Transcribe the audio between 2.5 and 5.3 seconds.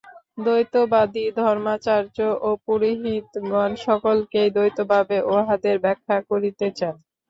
পুরোহিতগণ সকলকেই দ্বৈতভাবে